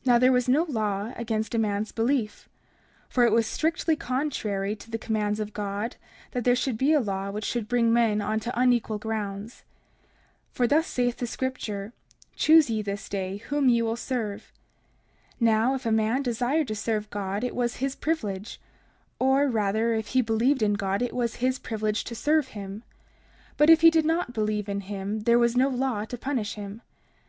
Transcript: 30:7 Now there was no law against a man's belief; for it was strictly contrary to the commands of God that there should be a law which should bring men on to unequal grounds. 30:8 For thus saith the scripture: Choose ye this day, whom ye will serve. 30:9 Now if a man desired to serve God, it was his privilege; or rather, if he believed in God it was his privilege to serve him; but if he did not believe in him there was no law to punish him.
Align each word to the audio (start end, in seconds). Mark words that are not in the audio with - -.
30:7 0.00 0.06
Now 0.06 0.18
there 0.18 0.32
was 0.32 0.48
no 0.48 0.64
law 0.64 1.12
against 1.14 1.54
a 1.54 1.56
man's 1.58 1.92
belief; 1.92 2.48
for 3.08 3.22
it 3.22 3.30
was 3.30 3.46
strictly 3.46 3.94
contrary 3.94 4.74
to 4.74 4.90
the 4.90 4.98
commands 4.98 5.38
of 5.38 5.52
God 5.52 5.94
that 6.32 6.42
there 6.42 6.56
should 6.56 6.76
be 6.76 6.92
a 6.92 6.98
law 6.98 7.30
which 7.30 7.44
should 7.44 7.68
bring 7.68 7.92
men 7.92 8.20
on 8.20 8.40
to 8.40 8.58
unequal 8.60 8.98
grounds. 8.98 9.62
30:8 10.56 10.56
For 10.56 10.66
thus 10.66 10.86
saith 10.88 11.18
the 11.18 11.26
scripture: 11.28 11.92
Choose 12.34 12.68
ye 12.68 12.82
this 12.82 13.08
day, 13.08 13.36
whom 13.36 13.68
ye 13.68 13.80
will 13.80 13.94
serve. 13.94 14.50
30:9 15.36 15.36
Now 15.38 15.74
if 15.76 15.86
a 15.86 15.92
man 15.92 16.22
desired 16.22 16.66
to 16.66 16.74
serve 16.74 17.08
God, 17.10 17.44
it 17.44 17.54
was 17.54 17.76
his 17.76 17.94
privilege; 17.94 18.60
or 19.20 19.46
rather, 19.46 19.92
if 19.94 20.08
he 20.08 20.20
believed 20.20 20.62
in 20.62 20.74
God 20.74 21.00
it 21.00 21.14
was 21.14 21.36
his 21.36 21.60
privilege 21.60 22.02
to 22.06 22.16
serve 22.16 22.48
him; 22.58 22.82
but 23.56 23.70
if 23.70 23.82
he 23.82 23.90
did 23.92 24.04
not 24.04 24.32
believe 24.32 24.68
in 24.68 24.80
him 24.80 25.20
there 25.20 25.38
was 25.38 25.56
no 25.56 25.68
law 25.68 26.04
to 26.06 26.18
punish 26.18 26.54
him. 26.54 26.82